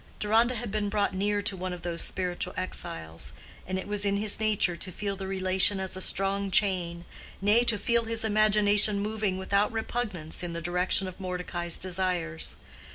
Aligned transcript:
Deronda 0.19 0.55
had 0.55 0.71
been 0.71 0.89
brought 0.89 1.13
near 1.13 1.43
to 1.43 1.55
one 1.55 1.71
of 1.73 1.83
those 1.83 2.01
spiritual 2.01 2.55
exiles, 2.57 3.33
and 3.67 3.77
it 3.77 3.87
was 3.87 4.03
in 4.03 4.17
his 4.17 4.39
nature 4.39 4.75
to 4.75 4.91
feel 4.91 5.15
the 5.15 5.27
relation 5.27 5.79
as 5.79 5.95
a 5.95 6.01
strong 6.01 6.49
chain, 6.49 7.05
nay, 7.39 7.63
to 7.65 7.77
feel 7.77 8.05
his 8.05 8.23
imagination 8.23 8.99
moving 8.99 9.37
without 9.37 9.71
repugnance 9.71 10.41
in 10.41 10.53
the 10.53 10.59
direction 10.59 11.07
of 11.07 11.19
Mordecai's 11.19 11.77
desires. 11.77 12.55